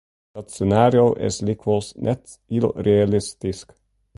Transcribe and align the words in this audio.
Dat 0.35 0.47
senario 0.55 1.05
is 1.27 1.37
lykwols 1.47 1.89
net 2.05 2.23
hiel 2.49 2.69
realistysk. 2.87 3.67